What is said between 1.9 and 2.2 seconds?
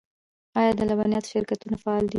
دي؟